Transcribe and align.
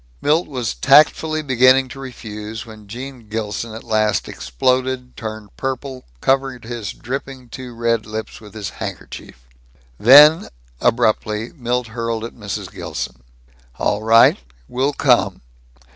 Milt 0.19 0.47
was 0.47 0.73
tactfully 0.73 1.43
beginning 1.43 1.87
to 1.89 1.99
refuse 1.99 2.65
when 2.65 2.87
Gene 2.87 3.29
Gilson 3.29 3.75
at 3.75 3.83
last 3.83 4.27
exploded, 4.27 5.15
turned 5.15 5.55
purple, 5.57 6.05
covered 6.21 6.63
his 6.65 6.91
dripping, 6.91 7.49
too 7.49 7.75
red 7.75 8.07
lips 8.07 8.41
with 8.41 8.55
his 8.55 8.71
handkerchief. 8.81 9.45
Then, 9.99 10.49
abruptly, 10.79 11.51
Milt 11.53 11.85
hurled 11.85 12.23
at 12.25 12.33
Mrs. 12.33 12.71
Gilson, 12.71 13.21
"All 13.77 14.01
right. 14.01 14.39
We'll 14.67 14.93
come. 14.93 15.41